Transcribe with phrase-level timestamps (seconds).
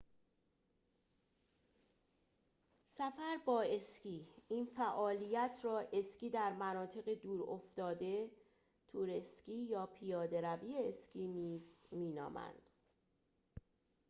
[2.85, 8.31] سفر با اسکی این فعالیت را اسکی در مناطق دور افتاده
[8.87, 12.69] تور اسکی یا پیاده روی اسکی نیز می نامند